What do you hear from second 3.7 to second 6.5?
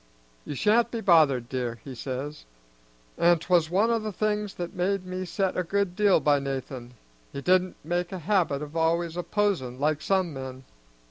o' the things that made me set a good deal by